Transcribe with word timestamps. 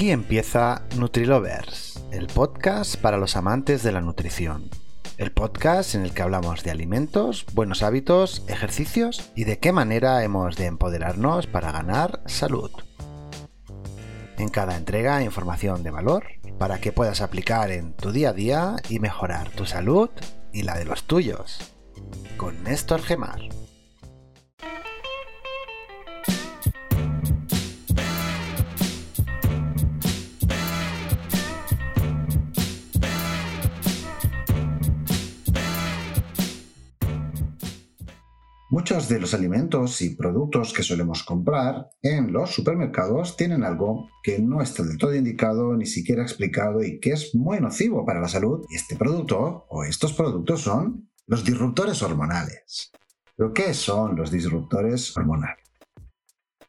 Aquí 0.00 0.12
empieza 0.12 0.86
NutriLovers, 0.96 2.02
el 2.10 2.26
podcast 2.26 2.96
para 2.96 3.18
los 3.18 3.36
amantes 3.36 3.82
de 3.82 3.92
la 3.92 4.00
nutrición. 4.00 4.70
El 5.18 5.30
podcast 5.30 5.94
en 5.94 6.04
el 6.04 6.14
que 6.14 6.22
hablamos 6.22 6.64
de 6.64 6.70
alimentos, 6.70 7.44
buenos 7.52 7.82
hábitos, 7.82 8.42
ejercicios 8.48 9.30
y 9.36 9.44
de 9.44 9.58
qué 9.58 9.72
manera 9.72 10.24
hemos 10.24 10.56
de 10.56 10.64
empoderarnos 10.64 11.46
para 11.46 11.70
ganar 11.70 12.22
salud. 12.24 12.70
En 14.38 14.48
cada 14.48 14.78
entrega 14.78 15.22
información 15.22 15.82
de 15.82 15.90
valor 15.90 16.24
para 16.58 16.80
que 16.80 16.92
puedas 16.92 17.20
aplicar 17.20 17.70
en 17.70 17.92
tu 17.92 18.10
día 18.10 18.30
a 18.30 18.32
día 18.32 18.76
y 18.88 19.00
mejorar 19.00 19.50
tu 19.50 19.66
salud 19.66 20.08
y 20.50 20.62
la 20.62 20.78
de 20.78 20.86
los 20.86 21.04
tuyos. 21.04 21.74
Con 22.38 22.64
Néstor 22.64 23.02
Gemar. 23.02 23.59
Muchos 38.72 39.08
de 39.08 39.18
los 39.18 39.34
alimentos 39.34 40.00
y 40.00 40.10
productos 40.10 40.72
que 40.72 40.84
solemos 40.84 41.24
comprar 41.24 41.90
en 42.02 42.32
los 42.32 42.54
supermercados 42.54 43.36
tienen 43.36 43.64
algo 43.64 44.08
que 44.22 44.38
no 44.38 44.62
está 44.62 44.84
del 44.84 44.96
todo 44.96 45.12
indicado, 45.12 45.76
ni 45.76 45.86
siquiera 45.86 46.22
explicado 46.22 46.80
y 46.84 47.00
que 47.00 47.10
es 47.10 47.34
muy 47.34 47.58
nocivo 47.58 48.06
para 48.06 48.20
la 48.20 48.28
salud. 48.28 48.64
Este 48.70 48.94
producto 48.94 49.66
o 49.68 49.82
estos 49.82 50.12
productos 50.12 50.60
son 50.60 51.10
los 51.26 51.44
disruptores 51.44 52.00
hormonales. 52.04 52.92
¿Pero 53.36 53.52
qué 53.52 53.74
son 53.74 54.14
los 54.14 54.30
disruptores 54.30 55.16
hormonales? 55.16 55.64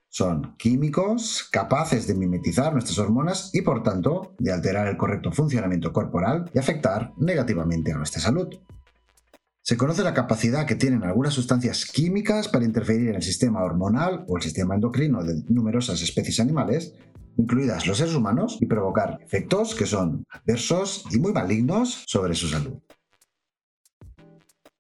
Son 0.10 0.56
químicos 0.58 1.48
capaces 1.52 2.08
de 2.08 2.16
mimetizar 2.16 2.74
nuestras 2.74 2.98
hormonas 2.98 3.54
y 3.54 3.62
por 3.62 3.84
tanto 3.84 4.34
de 4.40 4.52
alterar 4.52 4.88
el 4.88 4.98
correcto 4.98 5.32
funcionamiento 5.32 5.94
corporal 5.94 6.50
y 6.52 6.58
afectar 6.58 7.14
negativamente 7.18 7.92
a 7.92 7.98
nuestra 7.98 8.20
salud. 8.20 8.48
Se 9.64 9.78
conoce 9.78 10.04
la 10.04 10.16
capacidad 10.16 10.66
que 10.66 10.76
tienen 10.76 11.04
algunas 11.04 11.36
sustancias 11.36 11.86
químicas 11.86 12.48
para 12.48 12.66
interferir 12.66 13.10
en 13.10 13.16
el 13.16 13.22
sistema 13.22 13.64
hormonal 13.64 14.26
o 14.28 14.38
el 14.38 14.44
sistema 14.44 14.74
endocrino 14.74 15.24
de 15.24 15.44
numerosas 15.50 16.02
especies 16.02 16.40
animales, 16.40 16.96
incluidas 17.38 17.86
los 17.86 18.00
seres 18.00 18.16
humanos, 18.16 18.58
y 18.60 18.66
provocar 18.66 19.20
efectos 19.22 19.76
que 19.76 19.86
son 19.86 20.26
adversos 20.32 21.06
y 21.12 21.20
muy 21.20 21.32
malignos 21.32 22.04
sobre 22.08 22.34
su 22.34 22.48
salud. 22.48 22.80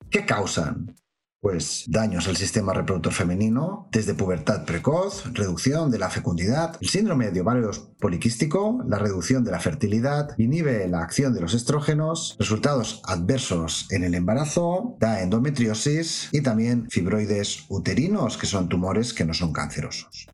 ¿Qué 0.10 0.26
causan? 0.26 0.95
Pues 1.42 1.86
daños 1.88 2.28
al 2.28 2.38
sistema 2.38 2.72
reproductor 2.72 3.11
femenino, 3.11 3.89
desde 3.92 4.14
pubertad 4.14 4.64
precoz, 4.64 5.25
reducción 5.34 5.89
de 5.89 5.98
la 5.98 6.11
fecundidad, 6.11 6.78
el 6.80 6.88
síndrome 6.88 7.31
de 7.31 7.42
ovarios 7.42 7.80
poliquístico, 8.00 8.83
la 8.88 9.00
reducción 9.00 9.44
de 9.44 9.50
la 9.50 9.59
fertilidad, 9.59 10.30
inhibe 10.38 10.88
la 10.88 11.02
acción 11.02 11.33
de 11.33 11.42
los 11.42 11.56
estrógenos, 11.56 12.36
resultados 12.38 13.02
adversos 13.06 13.88
en 13.89 14.03
el 14.03 14.14
embarazo, 14.14 14.95
da 15.00 15.23
endometriosis 15.23 16.30
y 16.31 16.42
también 16.42 16.88
fibroides 16.92 17.66
uterinos, 17.70 18.38
que 18.38 18.45
son 18.45 18.70
tumores 18.70 19.11
que 19.11 19.26
no 19.26 19.33
son 19.33 19.52
cancerosos. 19.52 20.28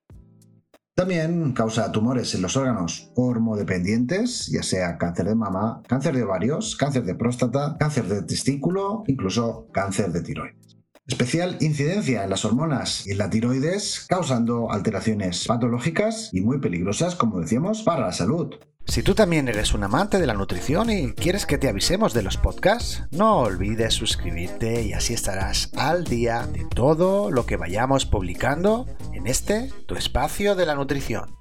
También 0.94 1.54
causa 1.54 1.92
tumores 1.92 2.36
en 2.36 2.42
los 2.42 2.58
órganos 2.58 3.12
hormodependientes, 3.16 4.48
ya 4.48 4.64
sea 4.64 4.98
cáncer 4.98 5.28
de 5.28 5.36
mama, 5.36 5.82
cáncer 5.88 6.16
de 6.18 6.24
ovarios, 6.24 6.76
cáncer 6.76 7.06
de 7.06 7.16
próstata, 7.16 7.78
cáncer 7.80 8.08
de 8.08 8.24
testículo, 8.24 9.04
incluso 9.08 9.68
cáncer 9.72 10.12
de 10.12 10.22
tiroides. 10.22 10.67
Especial 11.08 11.58
incidencia 11.62 12.26
en 12.26 12.30
las 12.30 12.44
hormonas 12.44 13.08
y 13.08 13.12
en 13.12 13.20
la 13.20 13.30
tiroides, 13.30 14.06
causando 14.10 14.70
alteraciones 14.72 15.48
patológicas 15.48 16.30
y 16.34 16.42
muy 16.42 16.60
peligrosas, 16.60 17.16
como 17.16 17.40
decíamos, 17.40 17.82
para 17.84 18.08
la 18.08 18.12
salud. 18.12 18.56
Si 18.86 19.04
tú 19.04 19.16
también 19.16 19.48
eres 19.48 19.74
un 19.74 19.84
amante 19.84 20.20
de 20.20 20.28
la 20.28 20.34
nutrición 20.34 20.90
y 20.90 21.14
quieres 21.14 21.46
que 21.46 21.58
te 21.58 21.70
avisemos 21.70 22.14
de 22.14 22.24
los 22.24 22.36
podcasts, 22.36 23.04
no 23.12 23.40
olvides 23.40 23.94
suscribirte 23.94 24.82
y 24.82 24.94
así 24.94 25.14
estarás 25.14 25.72
al 25.78 26.04
día 26.04 26.46
de 26.46 26.66
todo 26.66 27.32
lo 27.32 27.46
que 27.46 27.56
vayamos 27.56 28.06
publicando 28.06 28.86
en 29.14 29.28
este, 29.28 29.72
tu 29.86 29.96
espacio 29.96 30.56
de 30.56 30.66
la 30.66 30.76
nutrición. 30.76 31.36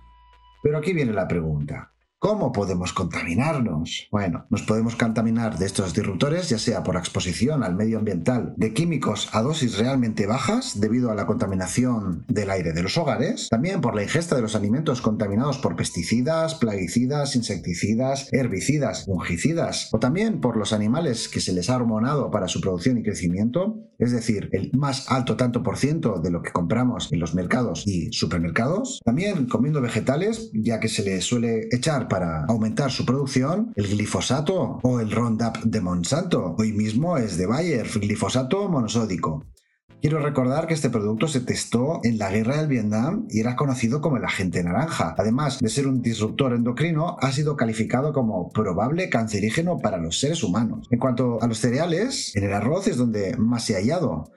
Pero 0.63 0.79
aquí 0.79 0.93
viene 0.93 1.13
la 1.13 1.27
pregunta. 1.27 1.96
¿Cómo 2.19 2.51
podemos 2.51 2.95
contaminarnos? 2.95 4.09
Bueno, 4.11 4.47
nos 4.49 4.63
podemos 4.63 4.97
contaminar 4.97 5.59
de 5.59 5.67
estos 5.67 5.93
disruptores 5.93 6.49
ya 6.49 6.59
sea 6.59 6.83
por 6.83 6.97
exposición 6.97 7.63
al 7.63 7.77
medio 7.77 7.99
ambiental 7.99 8.55
de 8.57 8.73
químicos 8.73 9.29
a 9.33 9.43
dosis 9.43 9.77
realmente 9.77 10.27
bajas 10.27 10.81
debido 10.81 11.11
a 11.11 11.15
la 11.15 11.27
contaminación 11.27 12.25
del 12.27 12.51
aire 12.51 12.73
de 12.73 12.83
los 12.83 12.97
hogares, 12.97 13.49
también 13.51 13.83
por 13.83 13.95
la 13.95 14.03
ingesta 14.03 14.35
de 14.35 14.41
los 14.41 14.57
alimentos 14.57 15.03
contaminados 15.03 15.59
por 15.59 15.77
pesticidas, 15.77 16.55
plaguicidas, 16.55 17.37
insecticidas, 17.37 18.31
herbicidas, 18.33 19.05
fungicidas, 19.05 19.91
o 19.93 19.99
también 19.99 20.41
por 20.41 20.57
los 20.57 20.73
animales 20.73 21.29
que 21.29 21.41
se 21.41 21.53
les 21.53 21.69
ha 21.69 21.77
hormonado 21.77 22.31
para 22.31 22.49
su 22.49 22.63
producción 22.63 22.97
y 22.97 23.03
crecimiento, 23.03 23.77
es 23.99 24.13
decir, 24.13 24.49
el 24.53 24.71
más 24.73 25.11
alto 25.11 25.37
tanto 25.37 25.63
por 25.63 25.77
ciento 25.77 26.21
de 26.23 26.31
lo 26.31 26.41
que 26.41 26.53
compramos 26.53 27.13
en 27.13 27.21
los 27.21 27.35
mercados 27.35 27.87
y 27.87 28.11
supermercados, 28.13 29.01
también 29.05 29.47
comiendo 29.47 29.83
vegetales, 29.83 30.51
ya 30.55 30.81
que 30.81 30.89
se 30.89 31.03
les 31.03 31.23
suele 31.23 31.69
echar 31.71 32.07
aumentar 32.23 32.91
su 32.91 33.05
producción 33.05 33.73
el 33.77 33.89
glifosato 33.89 34.81
o 34.83 35.01
el 35.01 35.11
Roundup 35.11 35.59
de 35.65 35.81
Monsanto. 35.81 36.55
Hoy 36.59 36.73
mismo 36.73 37.17
es 37.17 37.37
de 37.37 37.47
Bayer, 37.47 37.89
glifosato 38.01 38.69
monosódico. 38.69 39.45
Quiero 40.03 40.21
recordar 40.21 40.67
que 40.67 40.75
este 40.75 40.91
producto 40.91 41.27
se 41.27 41.41
testó 41.41 42.01
en 42.05 42.19
la 42.19 42.31
guerra 42.31 42.59
del 42.59 42.69
Vietnam 42.69 43.27
y 43.31 43.41
era 43.41 43.57
conocido 43.57 44.01
como 44.01 44.19
el 44.19 44.25
agente 44.25 44.63
naranja. 44.63 45.15
Además 45.19 45.59
de 45.59 45.69
ser 45.71 45.89
un 45.89 46.03
disruptor 46.03 46.53
endocrino, 46.53 47.17
ha 47.21 47.33
sido 47.33 47.57
calificado 47.57 48.13
como 48.13 48.51
probable 48.51 49.09
cancerígeno 49.09 49.79
para 49.79 49.97
los 49.97 50.21
seres 50.21 50.45
humanos. 50.45 50.87
En 50.91 50.99
cuanto 50.99 51.43
a 51.43 51.47
los 51.49 51.59
cereales, 51.59 52.37
en 52.37 52.45
el 52.45 52.53
arroz 52.53 52.87
es 52.89 52.99
donde 52.99 53.37
más 53.39 53.65
se 53.65 53.75
ha 53.75 53.79
hallado. 53.79 54.31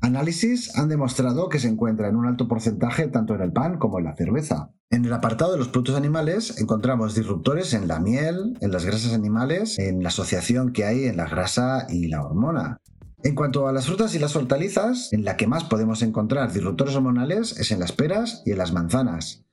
Análisis 0.00 0.76
han 0.76 0.88
demostrado 0.88 1.48
que 1.48 1.58
se 1.58 1.68
encuentra 1.68 2.08
en 2.08 2.16
un 2.16 2.26
alto 2.26 2.48
porcentaje 2.48 3.08
tanto 3.08 3.34
en 3.34 3.40
el 3.40 3.52
pan 3.52 3.78
como 3.78 3.98
en 3.98 4.04
la 4.04 4.16
cerveza. 4.16 4.70
En 4.90 5.04
el 5.04 5.12
apartado 5.12 5.52
de 5.52 5.58
los 5.58 5.68
productos 5.68 5.96
animales 5.96 6.60
encontramos 6.60 7.14
disruptores 7.14 7.74
en 7.74 7.88
la 7.88 7.98
miel, 7.98 8.56
en 8.60 8.70
las 8.70 8.84
grasas 8.84 9.12
animales, 9.12 9.78
en 9.78 10.02
la 10.02 10.10
asociación 10.10 10.72
que 10.72 10.84
hay 10.84 11.06
en 11.06 11.16
la 11.16 11.26
grasa 11.26 11.86
y 11.88 12.08
la 12.08 12.22
hormona. 12.22 12.80
En 13.22 13.34
cuanto 13.34 13.66
a 13.66 13.72
las 13.72 13.86
frutas 13.86 14.14
y 14.14 14.20
las 14.20 14.36
hortalizas, 14.36 15.12
en 15.12 15.24
la 15.24 15.36
que 15.36 15.48
más 15.48 15.64
podemos 15.64 16.02
encontrar 16.02 16.52
disruptores 16.52 16.94
hormonales 16.94 17.58
es 17.58 17.72
en 17.72 17.80
las 17.80 17.92
peras 17.92 18.42
y 18.44 18.52
en 18.52 18.58
las 18.58 18.72
manzanas. 18.72 19.44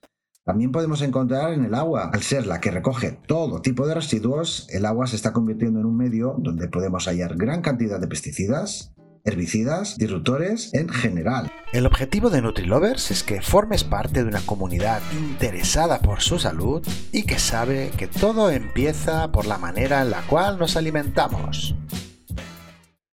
También 0.45 0.71
podemos 0.73 1.01
encontrar 1.01 1.53
en 1.53 1.63
el 1.63 1.73
agua. 1.73 2.11
Al 2.13 2.21
ser 2.21 2.45
la 2.45 2.59
que 2.59 2.69
recoge 2.69 3.17
todo 3.27 3.61
tipo 3.61 3.87
de 3.87 3.95
residuos, 3.95 4.67
el 4.69 4.85
agua 4.85 5.07
se 5.07 5.15
está 5.15 5.31
convirtiendo 5.31 5.79
en 5.79 5.85
un 5.85 5.95
medio 5.95 6.35
donde 6.37 6.67
podemos 6.67 7.07
hallar 7.07 7.37
gran 7.37 7.61
cantidad 7.61 7.99
de 7.99 8.07
pesticidas, 8.07 8.92
herbicidas, 9.25 9.97
disruptores 9.97 10.73
en 10.73 10.89
general. 10.89 11.51
El 11.71 11.85
objetivo 11.85 12.29
de 12.29 12.41
NutriLovers 12.41 13.11
es 13.11 13.23
que 13.23 13.41
formes 13.41 13.83
parte 13.83 14.23
de 14.23 14.29
una 14.29 14.41
comunidad 14.41 15.01
interesada 15.13 15.99
por 15.99 16.21
su 16.21 16.39
salud 16.39 16.85
y 17.11 17.23
que 17.23 17.39
sabe 17.39 17.91
que 17.97 18.07
todo 18.07 18.49
empieza 18.49 19.31
por 19.31 19.45
la 19.45 19.57
manera 19.57 20.01
en 20.01 20.11
la 20.11 20.21
cual 20.27 20.59
nos 20.59 20.75
alimentamos. 20.75 21.75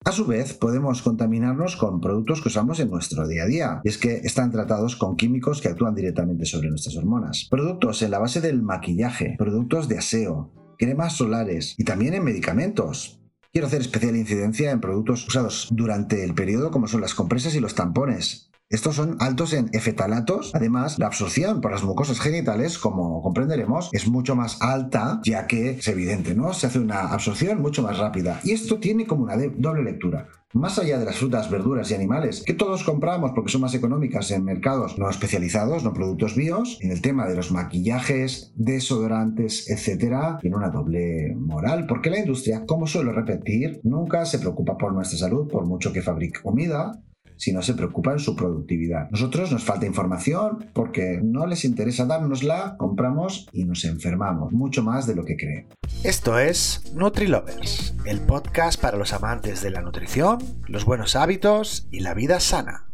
A 0.06 0.12
su 0.12 0.26
vez, 0.26 0.54
podemos 0.54 1.02
contaminarnos 1.02 1.76
con 1.76 2.00
productos 2.00 2.42
que 2.42 2.48
usamos 2.48 2.80
en 2.80 2.90
nuestro 2.90 3.28
día 3.28 3.44
a 3.44 3.48
día, 3.48 3.82
y 3.84 3.90
es 3.90 3.98
que 3.98 4.16
están 4.24 4.50
tratados 4.50 4.96
con 4.96 5.18
químicos 5.18 5.62
que 5.62 5.68
actúan 5.68 5.94
directamente 5.94 6.46
sobre 6.46 6.70
nuestras 6.70 6.96
hormonas. 6.96 7.48
Productos 7.52 8.02
en 8.02 8.12
la 8.12 8.20
base 8.20 8.42
del 8.42 8.64
maquillaje, 8.64 9.36
productos 9.38 9.88
de 9.88 9.98
aseo, 9.98 10.52
cremas 10.80 11.18
solares 11.18 11.76
y 11.78 11.84
también 11.84 12.14
en 12.14 12.24
medicamentos, 12.24 13.20
Quiero 13.60 13.68
hacer 13.68 13.82
especial 13.82 14.16
incidencia 14.16 14.72
en 14.72 14.80
productos 14.80 15.28
usados 15.28 15.68
durante 15.70 16.24
el 16.24 16.34
periodo 16.34 16.72
como 16.72 16.88
son 16.88 17.02
las 17.02 17.14
compresas 17.14 17.56
y 17.56 17.60
los 17.60 17.76
tampones, 17.76 18.49
estos 18.70 18.96
son 18.96 19.18
altos 19.20 19.54
en 19.54 19.70
efetalatos. 19.74 20.52
Además, 20.54 21.00
la 21.00 21.08
absorción 21.08 21.60
por 21.60 21.72
las 21.72 21.84
mucosas 21.84 22.20
genitales, 22.20 22.78
como 22.78 23.22
comprenderemos, 23.24 23.90
es 23.94 24.08
mucho 24.08 24.36
más 24.36 24.62
alta, 24.62 25.20
ya 25.24 25.48
que 25.48 25.72
es 25.72 25.88
evidente, 25.88 26.36
¿no? 26.36 26.54
Se 26.54 26.68
hace 26.68 26.78
una 26.78 27.12
absorción 27.12 27.62
mucho 27.62 27.82
más 27.82 27.98
rápida. 27.98 28.40
Y 28.44 28.52
esto 28.52 28.80
tiene 28.80 29.08
como 29.08 29.24
una 29.24 29.38
doble 29.38 29.84
lectura. 29.84 30.28
Más 30.54 30.80
allá 30.80 30.98
de 30.98 31.06
las 31.06 31.18
frutas, 31.18 31.50
verduras 31.50 31.92
y 31.92 31.94
animales, 31.94 32.44
que 32.44 32.56
todos 32.56 32.84
compramos 32.84 33.32
porque 33.36 33.52
son 33.52 33.62
más 33.62 33.76
económicas 33.76 34.32
en 34.32 34.44
mercados 34.44 34.98
no 34.98 35.08
especializados, 35.08 35.84
no 35.84 35.94
productos 35.94 36.36
bios, 36.36 36.80
en 36.82 36.92
el 36.92 37.02
tema 37.02 37.28
de 37.28 37.36
los 37.36 37.52
maquillajes, 37.52 38.52
desodorantes, 38.56 39.70
etc., 39.70 40.40
tiene 40.42 40.56
una 40.56 40.70
doble 40.70 41.36
moral, 41.36 41.86
porque 41.88 42.10
la 42.10 42.20
industria, 42.20 42.66
como 42.66 42.88
suelo 42.88 43.12
repetir, 43.12 43.80
nunca 43.84 44.26
se 44.26 44.40
preocupa 44.40 44.76
por 44.78 44.92
nuestra 44.92 45.20
salud, 45.20 45.48
por 45.48 45.68
mucho 45.68 45.94
que 45.94 46.02
fabrique 46.02 46.42
comida, 46.42 47.00
si 47.40 47.54
no 47.54 47.64
se 47.64 47.74
preocupa 47.74 48.12
en 48.12 48.20
su 48.20 48.36
productividad. 48.36 49.10
Nosotros 49.10 49.52
nos 49.52 49.64
falta 49.64 49.88
información 49.88 50.70
porque 50.74 51.20
no 51.24 51.48
les 51.48 51.66
interesa 51.66 52.06
dárnosla, 52.06 52.76
compramos 52.78 53.48
y 53.54 53.64
nos 53.64 53.86
enfermamos, 53.86 54.52
mucho 54.52 54.84
más 54.84 55.08
de 55.08 55.16
lo 55.16 55.26
que 55.26 55.38
creen. 55.38 55.68
Esto 56.04 56.38
es 56.38 56.94
NutriLovers, 56.94 57.96
el 58.06 58.20
podcast 58.20 58.80
para 58.80 58.98
los 58.98 59.14
amantes 59.14 59.62
de 59.64 59.72
la 59.72 59.82
nutrición, 59.82 60.40
los 60.68 60.86
buenos 60.86 61.16
hábitos 61.16 61.88
y 61.90 62.02
la 62.02 62.14
vida 62.14 62.40
sana. 62.40 62.89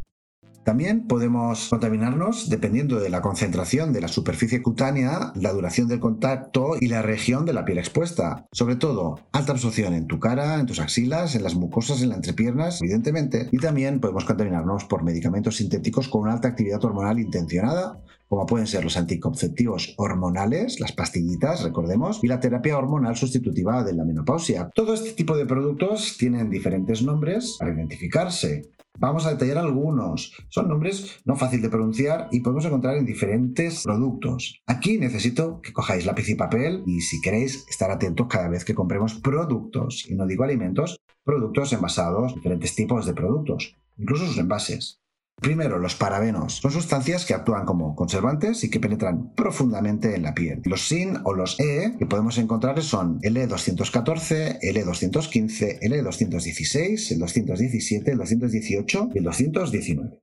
También 0.66 1.06
podemos 1.06 1.70
contaminarnos 1.70 2.50
dependiendo 2.50 3.00
de 3.00 3.12
la 3.12 3.22
concentración 3.22 3.94
de 3.94 4.02
la 4.02 4.08
superficie 4.08 4.64
cutánea, 4.64 5.32
la 5.36 5.54
duración 5.54 5.88
del 5.88 6.00
contacto 6.00 6.76
y 6.82 6.88
la 6.88 7.04
región 7.04 7.46
de 7.46 7.54
la 7.54 7.66
piel 7.66 7.78
expuesta. 7.78 8.48
Sobre 8.52 8.76
todo, 8.76 9.20
alta 9.32 9.52
absorción 9.52 9.94
en 9.94 10.08
tu 10.08 10.20
cara, 10.20 10.60
en 10.60 10.66
tus 10.66 10.80
axilas, 10.80 11.36
en 11.36 11.44
las 11.44 11.54
mucosas, 11.54 12.02
en 12.02 12.10
las 12.10 12.18
entrepiernas, 12.18 12.82
evidentemente. 12.82 13.48
Y 13.52 13.60
también 13.60 14.00
podemos 14.00 14.26
contaminarnos 14.26 14.86
por 14.86 15.04
medicamentos 15.04 15.58
sintéticos 15.58 16.08
con 16.08 16.22
una 16.22 16.34
alta 16.34 16.48
actividad 16.48 16.84
hormonal 16.84 17.20
intencionada, 17.20 18.02
como 18.28 18.48
pueden 18.48 18.66
ser 18.66 18.84
los 18.84 18.98
anticonceptivos 18.98 19.94
hormonales, 19.98 20.80
las 20.80 20.94
pastillitas, 20.94 21.62
recordemos, 21.62 22.22
y 22.24 22.28
la 22.28 22.40
terapia 22.40 22.76
hormonal 22.76 23.16
sustitutiva 23.16 23.84
de 23.84 23.94
la 23.94 24.04
menopausia. 24.04 24.72
Todo 24.74 24.96
este 24.96 25.12
tipo 25.12 25.38
de 25.38 25.46
productos 25.46 26.18
tienen 26.18 26.50
diferentes 26.50 27.04
nombres 27.04 27.58
para 27.60 27.72
identificarse. 27.72 28.72
Vamos 28.98 29.26
a 29.26 29.32
detallar 29.32 29.58
algunos. 29.58 30.34
Son 30.50 30.68
nombres 30.68 31.20
no 31.26 31.36
fácil 31.36 31.62
de 31.62 31.70
pronunciar 31.70 32.28
y 32.32 32.40
podemos 32.40 32.66
encontrar 32.66 32.98
en 32.98 33.06
diferentes 33.06 33.84
productos. 33.84 34.62
Aquí 34.68 34.98
necesito 34.98 35.62
que 35.62 35.74
cojáis 35.74 36.06
lápiz 36.06 36.30
y 36.30 36.36
papel 36.36 36.84
y 36.86 37.02
si 37.02 37.22
queréis 37.22 37.66
estar 37.70 37.92
atentos 37.92 38.28
cada 38.28 38.48
vez 38.48 38.64
que 38.64 38.76
compremos 38.76 39.16
productos, 39.16 40.06
y 40.10 40.16
no 40.16 40.26
digo 40.26 40.44
alimentos, 40.44 40.98
productos 41.24 41.74
envasados, 41.74 42.36
diferentes 42.36 42.76
tipos 42.76 43.06
de 43.06 43.14
productos, 43.14 43.76
incluso 43.98 44.26
sus 44.26 44.38
envases. 44.38 45.02
Primero, 45.42 45.80
los 45.80 45.96
parabenos. 45.96 46.56
Son 46.56 46.72
sustancias 46.72 47.26
que 47.26 47.34
actúan 47.34 47.66
como 47.66 47.96
conservantes 47.96 48.64
y 48.64 48.70
que 48.70 48.80
penetran 48.80 49.34
profundamente 49.34 50.16
en 50.16 50.24
la 50.24 50.34
piel. 50.34 50.62
Los 50.64 50.88
SIN 50.88 51.20
o 51.24 51.34
los 51.34 51.60
E 51.60 51.94
que 52.00 52.06
podemos 52.06 52.38
encontrar 52.38 52.82
son 52.82 53.20
el 53.22 53.36
E214, 53.36 54.60
el 54.62 54.78
E215, 54.78 55.80
el 55.82 55.92
E216, 55.94 57.12
el 57.12 57.20
217, 57.20 58.12
el 58.12 58.18
218 58.18 59.10
y 59.14 59.18
el 59.18 59.24
219. 59.24 60.20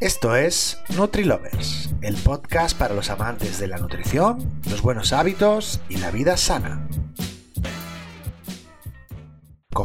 Esto 0.00 0.36
es 0.36 0.78
NutriLovers, 0.96 1.90
el 2.02 2.14
podcast 2.16 2.78
para 2.78 2.94
los 2.94 3.10
amantes 3.10 3.58
de 3.58 3.66
la 3.66 3.78
nutrición, 3.78 4.38
los 4.70 4.80
buenos 4.80 5.12
hábitos 5.12 5.80
y 5.88 5.96
la 5.96 6.12
vida 6.12 6.36
sana. 6.36 6.86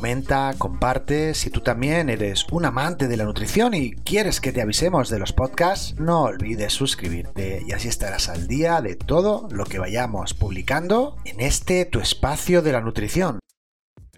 Comenta, 0.03 0.53
comparte, 0.57 1.33
si 1.33 1.49
tú 1.49 1.61
también 1.61 2.09
eres 2.09 2.45
un 2.51 2.65
amante 2.65 3.07
de 3.07 3.15
la 3.15 3.23
nutrición 3.23 3.73
y 3.73 3.91
quieres 3.91 4.41
que 4.41 4.51
te 4.51 4.61
avisemos 4.61 5.09
de 5.09 5.17
los 5.17 5.31
podcasts, 5.31 5.95
no 5.97 6.23
olvides 6.23 6.73
suscribirte 6.73 7.63
y 7.65 7.71
así 7.71 7.87
estarás 7.87 8.27
al 8.27 8.49
día 8.49 8.81
de 8.81 8.97
todo 8.97 9.47
lo 9.49 9.63
que 9.63 9.79
vayamos 9.79 10.33
publicando 10.33 11.15
en 11.23 11.39
este 11.39 11.85
tu 11.85 12.01
espacio 12.01 12.61
de 12.61 12.73
la 12.73 12.81
nutrición. 12.81 13.39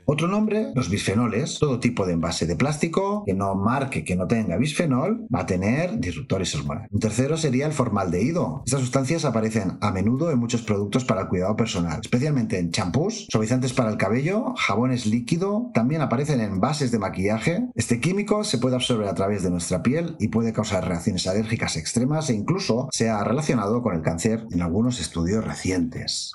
Otro 0.08 0.28
nombre, 0.28 0.72
los 0.76 0.90
bisfenoles. 0.90 1.58
Todo 1.60 1.80
tipo 1.80 2.06
de 2.06 2.14
envase 2.14 2.46
de 2.46 2.56
plástico 2.56 3.24
que 3.26 3.34
no 3.34 3.56
marque 3.56 4.04
que 4.04 4.16
no 4.16 4.28
tenga 4.28 4.56
bisfenol 4.56 5.26
va 5.34 5.42
a 5.42 5.46
tener 5.48 6.00
disruptores 6.00 6.54
hormonales. 6.54 6.92
Un 6.92 7.00
tercero 7.00 7.38
sería 7.38 7.66
el 7.66 7.72
formaldehído. 7.72 8.62
Estas 8.66 8.82
sustancias 8.82 9.26
aparecen 9.26 9.80
a 9.82 9.92
menudo 9.92 10.30
en 10.30 10.38
muchos 10.38 10.62
productos 10.62 11.06
para 11.06 11.22
el 11.22 11.28
cuidado 11.28 11.56
personal, 11.56 12.02
especialmente 12.02 12.60
en 12.60 12.70
champús, 12.70 13.26
suavizantes 13.32 13.74
para 13.74 13.90
el 13.90 13.98
cabello, 13.98 14.54
jabones 14.56 15.08
líquido, 15.08 15.72
también 15.74 16.02
aparecen 16.02 16.40
en 16.40 16.60
bases 16.60 16.92
de 16.92 17.00
maquillaje. 17.00 17.68
Este 17.74 18.00
químico 18.00 18.44
se 18.44 18.60
puede 18.60 18.76
absorber 18.76 19.08
a 19.08 19.16
través 19.16 19.42
de 19.42 19.50
nuestra 19.50 19.82
piel 19.82 20.16
y 20.20 20.28
puede 20.28 20.54
causar 20.54 20.88
reacciones 20.88 21.26
alérgicas 21.26 21.78
extremas 21.78 22.30
e 22.30 22.36
incluso 22.36 22.90
se 22.92 23.10
ha 23.10 23.24
relacionado 23.24 23.82
con 23.82 23.96
el 23.96 24.04
cáncer 24.04 24.46
en 24.52 24.62
algunos 24.62 25.00
estudios 25.00 25.44
recientes. 25.44 26.34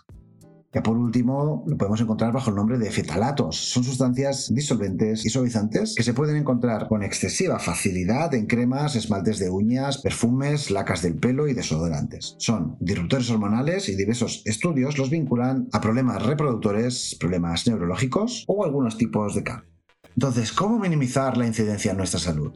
Ya 0.73 0.85
por 0.85 0.97
último, 0.97 1.65
lo 1.67 1.77
podemos 1.77 2.01
encontrar 2.01 2.33
bajo 2.33 2.51
el 2.51 2.57
nombre 2.57 2.79
de 2.79 2.93
fetalatos. 2.93 3.57
Son 3.57 3.83
sustancias 3.83 4.55
disolventes 4.55 5.25
y 5.27 5.31
suavizantes 5.31 5.97
que 5.97 6.05
se 6.05 6.15
pueden 6.15 6.37
encontrar 6.37 6.87
con 6.87 7.03
excesiva 7.03 7.59
facilidad 7.59 8.33
en 8.35 8.47
cremas, 8.47 8.95
esmaltes 8.95 9.41
de 9.41 9.51
uñas, 9.51 9.99
perfumes, 9.99 10.71
lacas 10.71 11.03
del 11.03 11.17
pelo 11.17 11.49
y 11.49 11.55
desodorantes. 11.55 12.37
Son 12.39 12.77
disruptores 12.79 13.29
hormonales 13.31 13.89
y 13.89 13.97
diversos 13.97 14.43
estudios 14.45 14.97
los 14.97 15.11
vinculan 15.11 15.69
a 15.73 15.81
problemas 15.81 16.25
reproductores, 16.25 17.17
problemas 17.19 17.67
neurológicos 17.67 18.45
o 18.47 18.65
algunos 18.65 18.97
tipos 18.97 19.35
de 19.35 19.43
cáncer. 19.43 19.71
Entonces, 20.15 20.53
¿cómo 20.53 20.79
minimizar 20.79 21.37
la 21.37 21.47
incidencia 21.47 21.91
en 21.91 21.97
nuestra 21.97 22.21
salud? 22.21 22.53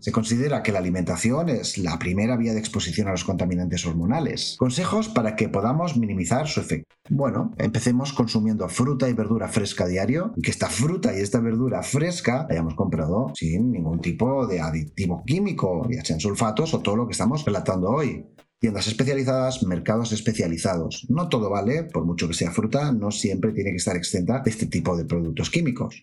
Se 0.00 0.12
considera 0.12 0.62
que 0.62 0.72
la 0.72 0.78
alimentación 0.78 1.50
es 1.50 1.76
la 1.76 1.98
primera 1.98 2.36
vía 2.38 2.54
de 2.54 2.58
exposición 2.58 3.08
a 3.08 3.10
los 3.10 3.24
contaminantes 3.24 3.84
hormonales. 3.84 4.56
Consejos 4.58 5.08
para 5.10 5.36
que 5.36 5.50
podamos 5.50 5.98
minimizar 5.98 6.48
su 6.48 6.60
efecto. 6.60 6.94
Bueno, 7.10 7.52
empecemos 7.58 8.14
consumiendo 8.14 8.66
fruta 8.68 9.10
y 9.10 9.12
verdura 9.12 9.48
fresca 9.48 9.86
diario 9.86 10.32
y 10.36 10.42
que 10.42 10.50
esta 10.50 10.68
fruta 10.68 11.14
y 11.14 11.20
esta 11.20 11.40
verdura 11.40 11.82
fresca 11.82 12.46
la 12.48 12.54
hayamos 12.54 12.74
comprado 12.74 13.32
sin 13.34 13.70
ningún 13.70 14.00
tipo 14.00 14.46
de 14.46 14.60
aditivo 14.60 15.22
químico, 15.26 15.86
ya 15.90 16.02
sean 16.02 16.20
sulfatos 16.20 16.72
o 16.72 16.80
todo 16.80 16.96
lo 16.96 17.06
que 17.06 17.12
estamos 17.12 17.44
relatando 17.44 17.90
hoy. 17.90 18.24
Tiendas 18.58 18.86
especializadas, 18.88 19.62
mercados 19.64 20.12
especializados. 20.12 21.06
No 21.08 21.28
todo 21.28 21.50
vale, 21.50 21.84
por 21.84 22.04
mucho 22.04 22.28
que 22.28 22.34
sea 22.34 22.50
fruta, 22.50 22.92
no 22.92 23.10
siempre 23.10 23.52
tiene 23.52 23.70
que 23.70 23.76
estar 23.76 23.96
exenta 23.96 24.40
de 24.40 24.50
este 24.50 24.66
tipo 24.66 24.96
de 24.96 25.04
productos 25.04 25.50
químicos. 25.50 26.02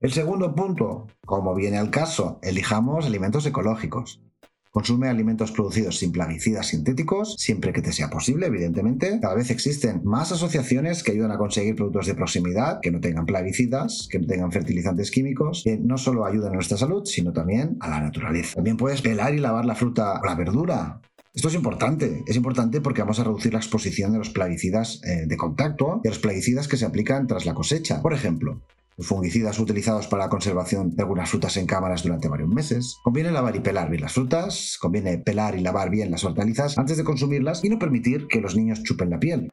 El 0.00 0.12
segundo 0.12 0.54
punto, 0.54 1.08
como 1.26 1.56
viene 1.56 1.76
al 1.76 1.90
caso, 1.90 2.38
elijamos 2.42 3.06
alimentos 3.06 3.44
ecológicos. 3.46 4.22
Consume 4.70 5.08
alimentos 5.08 5.50
producidos 5.50 5.98
sin 5.98 6.12
plaguicidas 6.12 6.68
sintéticos, 6.68 7.34
siempre 7.36 7.72
que 7.72 7.82
te 7.82 7.90
sea 7.90 8.08
posible, 8.08 8.46
evidentemente. 8.46 9.18
Cada 9.20 9.34
vez 9.34 9.50
existen 9.50 10.02
más 10.04 10.30
asociaciones 10.30 11.02
que 11.02 11.10
ayudan 11.10 11.32
a 11.32 11.38
conseguir 11.38 11.74
productos 11.74 12.06
de 12.06 12.14
proximidad 12.14 12.78
que 12.80 12.92
no 12.92 13.00
tengan 13.00 13.26
plaguicidas, 13.26 14.06
que 14.08 14.20
no 14.20 14.28
tengan 14.28 14.52
fertilizantes 14.52 15.10
químicos, 15.10 15.62
que 15.64 15.78
no 15.78 15.98
solo 15.98 16.24
ayudan 16.24 16.52
a 16.52 16.54
nuestra 16.54 16.78
salud, 16.78 17.04
sino 17.04 17.32
también 17.32 17.76
a 17.80 17.88
la 17.88 18.00
naturaleza. 18.00 18.54
También 18.54 18.76
puedes 18.76 19.02
pelar 19.02 19.34
y 19.34 19.38
lavar 19.38 19.64
la 19.64 19.74
fruta 19.74 20.20
o 20.20 20.24
la 20.24 20.36
verdura. 20.36 21.00
Esto 21.34 21.48
es 21.48 21.54
importante, 21.54 22.22
es 22.24 22.36
importante 22.36 22.80
porque 22.80 23.02
vamos 23.02 23.18
a 23.18 23.24
reducir 23.24 23.52
la 23.52 23.58
exposición 23.58 24.12
de 24.12 24.18
los 24.18 24.30
plaguicidas 24.30 25.00
eh, 25.02 25.26
de 25.26 25.36
contacto 25.36 26.00
y 26.04 26.08
los 26.08 26.20
plaguicidas 26.20 26.68
que 26.68 26.76
se 26.76 26.84
aplican 26.84 27.26
tras 27.26 27.46
la 27.46 27.54
cosecha. 27.54 28.00
Por 28.00 28.12
ejemplo, 28.12 28.62
fungicidas 28.98 29.58
utilizados 29.58 30.06
para 30.06 30.24
la 30.24 30.30
conservación 30.30 30.94
de 30.94 31.02
algunas 31.02 31.30
frutas 31.30 31.56
en 31.56 31.66
cámaras 31.66 32.02
durante 32.02 32.28
varios 32.28 32.48
meses. 32.48 32.98
Conviene 33.02 33.30
lavar 33.30 33.56
y 33.56 33.60
pelar 33.60 33.90
bien 33.90 34.02
las 34.02 34.12
frutas, 34.12 34.78
conviene 34.80 35.18
pelar 35.18 35.56
y 35.56 35.60
lavar 35.60 35.90
bien 35.90 36.10
las 36.10 36.24
hortalizas 36.24 36.78
antes 36.78 36.96
de 36.96 37.04
consumirlas 37.04 37.64
y 37.64 37.68
no 37.68 37.78
permitir 37.78 38.26
que 38.26 38.40
los 38.40 38.56
niños 38.56 38.82
chupen 38.82 39.10
la 39.10 39.18
piel. 39.18 39.50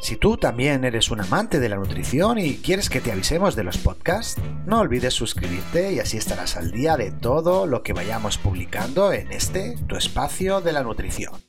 Si 0.00 0.16
tú 0.16 0.36
también 0.36 0.84
eres 0.84 1.10
un 1.10 1.20
amante 1.20 1.58
de 1.58 1.70
la 1.70 1.76
nutrición 1.76 2.38
y 2.38 2.56
quieres 2.56 2.90
que 2.90 3.00
te 3.00 3.12
avisemos 3.12 3.56
de 3.56 3.64
los 3.64 3.78
podcasts, 3.78 4.40
no 4.66 4.80
olvides 4.80 5.14
suscribirte 5.14 5.92
y 5.94 6.00
así 6.00 6.18
estarás 6.18 6.56
al 6.56 6.70
día 6.70 6.96
de 6.96 7.12
todo 7.12 7.66
lo 7.66 7.82
que 7.82 7.94
vayamos 7.94 8.36
publicando 8.36 9.12
en 9.12 9.32
este, 9.32 9.76
tu 9.88 9.96
espacio 9.96 10.60
de 10.60 10.72
la 10.72 10.82
nutrición. 10.82 11.45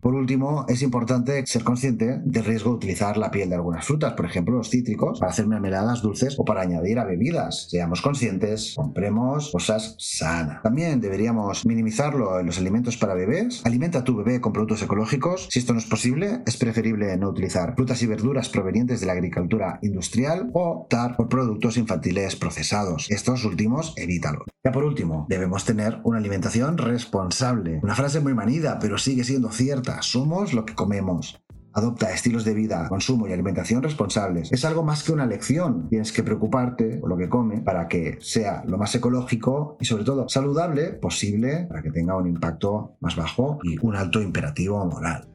Por 0.00 0.14
último, 0.14 0.64
es 0.68 0.82
importante 0.82 1.44
ser 1.46 1.64
consciente 1.64 2.20
del 2.24 2.44
riesgo 2.44 2.70
de 2.70 2.76
utilizar 2.76 3.16
la 3.16 3.30
piel 3.30 3.48
de 3.48 3.56
algunas 3.56 3.84
frutas, 3.84 4.12
por 4.12 4.26
ejemplo 4.26 4.56
los 4.56 4.70
cítricos, 4.70 5.18
para 5.18 5.32
hacer 5.32 5.46
mermeladas 5.46 6.02
dulces 6.02 6.36
o 6.38 6.44
para 6.44 6.62
añadir 6.62 6.98
a 6.98 7.04
bebidas. 7.04 7.68
Seamos 7.70 8.00
conscientes, 8.00 8.74
compremos 8.76 9.50
cosas 9.50 9.96
sanas. 9.98 10.62
También 10.62 11.00
deberíamos 11.00 11.66
minimizarlo 11.66 12.38
en 12.38 12.46
los 12.46 12.58
alimentos 12.58 12.96
para 12.96 13.14
bebés. 13.14 13.62
Alimenta 13.64 13.98
a 14.00 14.04
tu 14.04 14.16
bebé 14.16 14.40
con 14.40 14.52
productos 14.52 14.82
ecológicos. 14.82 15.48
Si 15.50 15.58
esto 15.58 15.72
no 15.72 15.80
es 15.80 15.86
posible, 15.86 16.42
es 16.46 16.56
preferible 16.56 17.16
no 17.16 17.30
utilizar 17.30 17.74
frutas 17.74 18.02
y 18.02 18.06
verduras 18.06 18.48
provenientes 18.48 19.00
de 19.00 19.06
la 19.06 19.12
agricultura 19.12 19.78
industrial 19.82 20.50
o 20.52 20.82
optar 20.82 21.16
por 21.16 21.28
productos 21.28 21.76
infantiles 21.76 22.36
procesados. 22.36 23.06
Estos 23.10 23.44
últimos, 23.44 23.94
evítalo. 23.96 24.44
Ya 24.64 24.72
por 24.72 24.84
último, 24.84 25.26
debemos 25.28 25.64
tener 25.64 26.00
una 26.04 26.18
alimentación 26.18 26.78
responsable. 26.78 27.80
Una 27.82 27.94
frase 27.94 28.20
muy 28.20 28.34
manida, 28.34 28.78
pero 28.80 28.98
sigue 28.98 29.24
siendo 29.24 29.50
cierta 29.50 29.87
somos 30.02 30.52
lo 30.52 30.64
que 30.64 30.74
comemos. 30.74 31.40
Adopta 31.72 32.12
estilos 32.12 32.44
de 32.44 32.54
vida, 32.54 32.88
consumo 32.88 33.28
y 33.28 33.32
alimentación 33.32 33.82
responsables. 33.82 34.50
Es 34.52 34.64
algo 34.64 34.82
más 34.82 35.02
que 35.02 35.12
una 35.12 35.26
lección. 35.26 35.88
Tienes 35.88 36.12
que 36.12 36.22
preocuparte 36.22 36.96
por 36.96 37.08
lo 37.08 37.16
que 37.16 37.28
come 37.28 37.60
para 37.60 37.86
que 37.88 38.18
sea 38.20 38.64
lo 38.66 38.78
más 38.78 38.94
ecológico 38.94 39.76
y 39.80 39.84
sobre 39.84 40.04
todo 40.04 40.28
saludable 40.28 40.92
posible 40.94 41.66
para 41.68 41.82
que 41.82 41.90
tenga 41.90 42.16
un 42.16 42.26
impacto 42.26 42.96
más 43.00 43.16
bajo 43.16 43.58
y 43.62 43.76
un 43.80 43.94
alto 43.94 44.20
imperativo 44.20 44.84
moral. 44.86 45.28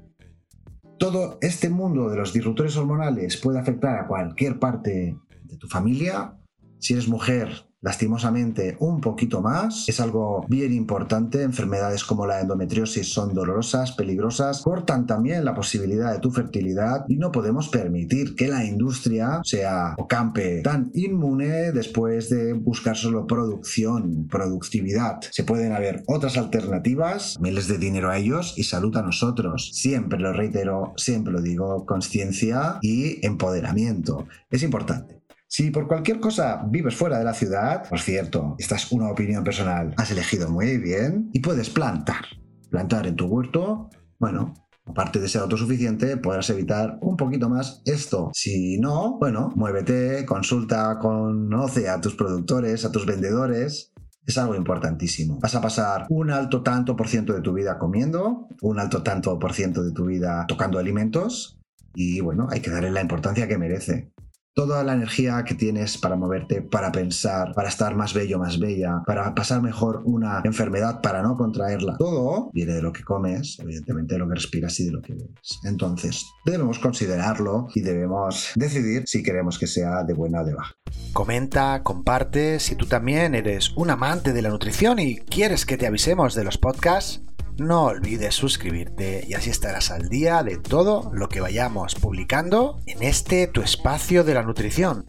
Todo 0.97 1.37
este 1.41 1.69
mundo 1.69 2.09
de 2.09 2.17
los 2.17 2.33
disruptores 2.33 2.75
hormonales 2.77 3.37
puede 3.37 3.59
afectar 3.59 3.97
a 3.97 4.07
cualquier 4.07 4.59
parte 4.59 5.17
de 5.43 5.57
tu 5.57 5.67
familia. 5.67 6.37
Si 6.79 6.93
eres 6.93 7.07
mujer, 7.07 7.67
lastimosamente 7.83 8.77
un 8.79 8.99
poquito 8.99 9.41
más. 9.41 9.87
Es 9.87 9.99
algo 9.99 10.45
bien 10.47 10.73
importante. 10.73 11.43
Enfermedades 11.43 12.03
como 12.03 12.25
la 12.25 12.41
endometriosis 12.41 13.13
son 13.13 13.33
dolorosas, 13.33 13.91
peligrosas, 13.91 14.61
cortan 14.61 15.05
también 15.05 15.45
la 15.45 15.53
posibilidad 15.53 16.11
de 16.11 16.19
tu 16.19 16.31
fertilidad 16.31 17.05
y 17.07 17.17
no 17.17 17.31
podemos 17.31 17.69
permitir 17.69 18.35
que 18.35 18.47
la 18.47 18.65
industria 18.65 19.41
sea 19.43 19.93
o 19.97 20.07
campe 20.07 20.61
tan 20.61 20.89
inmune 20.93 21.71
después 21.71 22.29
de 22.29 22.53
buscar 22.53 22.95
solo 22.95 23.27
producción, 23.27 24.27
productividad. 24.27 25.19
Se 25.31 25.43
pueden 25.43 25.73
haber 25.73 26.03
otras 26.07 26.37
alternativas, 26.37 27.37
miles 27.39 27.67
de 27.67 27.77
dinero 27.77 28.09
a 28.09 28.17
ellos 28.17 28.53
y 28.57 28.63
salud 28.63 28.95
a 28.95 29.01
nosotros. 29.01 29.71
Siempre 29.73 30.19
lo 30.19 30.31
reitero, 30.31 30.93
siempre 30.95 31.33
lo 31.33 31.41
digo, 31.41 31.85
conciencia 31.85 32.77
y 32.81 33.25
empoderamiento. 33.25 34.25
Es 34.49 34.63
importante. 34.63 35.22
Si 35.53 35.69
por 35.69 35.87
cualquier 35.87 36.19
cosa 36.19 36.65
vives 36.67 36.95
fuera 36.95 37.19
de 37.19 37.25
la 37.25 37.35
ciudad, 37.35 37.87
por 37.87 37.99
cierto, 37.99 38.55
esta 38.57 38.75
es 38.75 38.91
una 38.91 39.11
opinión 39.11 39.43
personal, 39.43 39.93
has 39.97 40.09
elegido 40.09 40.49
muy 40.49 40.79
bien 40.79 41.29
y 41.31 41.41
puedes 41.41 41.69
plantar. 41.69 42.25
Plantar 42.71 43.05
en 43.05 43.15
tu 43.15 43.27
huerto, 43.27 43.87
bueno, 44.17 44.55
aparte 44.83 45.19
de 45.19 45.29
ser 45.29 45.41
autosuficiente, 45.41 46.17
podrás 46.17 46.49
evitar 46.49 46.97
un 47.01 47.17
poquito 47.17 47.49
más 47.49 47.83
esto. 47.85 48.31
Si 48.33 48.79
no, 48.79 49.19
bueno, 49.19 49.51
muévete, 49.55 50.25
consulta, 50.25 50.97
conoce 50.97 51.87
a 51.87 52.01
tus 52.01 52.15
productores, 52.15 52.83
a 52.83 52.91
tus 52.91 53.05
vendedores. 53.05 53.93
Es 54.25 54.39
algo 54.39 54.55
importantísimo. 54.55 55.37
Vas 55.39 55.53
a 55.53 55.61
pasar 55.61 56.07
un 56.09 56.31
alto 56.31 56.63
tanto 56.63 56.95
por 56.95 57.07
ciento 57.07 57.31
de 57.31 57.41
tu 57.41 57.53
vida 57.53 57.77
comiendo, 57.77 58.47
un 58.63 58.79
alto 58.79 59.03
tanto 59.03 59.37
por 59.37 59.53
ciento 59.53 59.83
de 59.83 59.91
tu 59.91 60.05
vida 60.05 60.45
tocando 60.47 60.79
alimentos 60.79 61.59
y 61.93 62.21
bueno, 62.21 62.47
hay 62.49 62.59
que 62.59 62.71
darle 62.71 62.89
la 62.89 63.01
importancia 63.01 63.47
que 63.47 63.59
merece 63.59 64.12
toda 64.53 64.83
la 64.83 64.93
energía 64.93 65.43
que 65.43 65.55
tienes 65.55 65.97
para 65.97 66.15
moverte, 66.15 66.61
para 66.61 66.91
pensar, 66.91 67.53
para 67.53 67.69
estar 67.69 67.95
más 67.95 68.13
bello, 68.13 68.39
más 68.39 68.59
bella, 68.59 69.01
para 69.05 69.33
pasar 69.33 69.61
mejor 69.61 70.01
una 70.05 70.41
enfermedad, 70.43 71.01
para 71.01 71.21
no 71.21 71.35
contraerla, 71.35 71.97
todo 71.97 72.51
viene 72.53 72.73
de 72.73 72.81
lo 72.81 72.93
que 72.93 73.03
comes, 73.03 73.57
evidentemente 73.59 74.15
de 74.15 74.19
lo 74.19 74.27
que 74.27 74.35
respiras 74.35 74.79
y 74.79 74.85
de 74.85 74.91
lo 74.91 75.01
que 75.01 75.13
bebes. 75.13 75.59
Entonces, 75.63 76.25
debemos 76.45 76.79
considerarlo 76.79 77.67
y 77.73 77.81
debemos 77.81 78.51
decidir 78.55 79.03
si 79.05 79.23
queremos 79.23 79.57
que 79.57 79.67
sea 79.67 80.03
de 80.03 80.13
buena 80.13 80.41
o 80.41 80.45
de 80.45 80.53
baja. 80.53 80.75
Comenta, 81.13 81.81
comparte, 81.83 82.59
si 82.59 82.75
tú 82.75 82.85
también 82.85 83.35
eres 83.35 83.71
un 83.75 83.89
amante 83.89 84.33
de 84.33 84.41
la 84.41 84.49
nutrición 84.49 84.99
y 84.99 85.17
quieres 85.17 85.65
que 85.65 85.77
te 85.77 85.87
avisemos 85.87 86.35
de 86.35 86.43
los 86.43 86.57
podcasts 86.57 87.21
no 87.57 87.83
olvides 87.83 88.35
suscribirte 88.35 89.23
y 89.27 89.33
así 89.35 89.49
estarás 89.49 89.91
al 89.91 90.09
día 90.09 90.43
de 90.43 90.57
todo 90.57 91.11
lo 91.13 91.29
que 91.29 91.41
vayamos 91.41 91.95
publicando 91.95 92.79
en 92.85 93.03
este 93.03 93.47
tu 93.47 93.61
espacio 93.61 94.23
de 94.23 94.33
la 94.33 94.43
nutrición. 94.43 95.05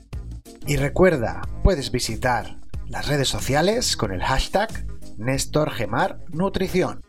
Y 0.66 0.76
recuerda, 0.76 1.42
puedes 1.62 1.90
visitar 1.90 2.58
las 2.86 3.08
redes 3.08 3.28
sociales 3.28 3.96
con 3.96 4.12
el 4.12 4.22
hashtag 4.22 4.86
NéstorGemarNutrición. 5.16 7.02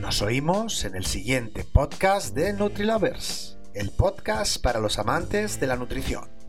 Nos 0.00 0.22
oímos 0.22 0.84
en 0.84 0.96
el 0.96 1.04
siguiente 1.04 1.64
podcast 1.64 2.34
de 2.34 2.54
NutriLovers, 2.54 3.58
el 3.74 3.90
podcast 3.90 4.62
para 4.62 4.80
los 4.80 4.98
amantes 4.98 5.60
de 5.60 5.66
la 5.66 5.76
nutrición. 5.76 6.39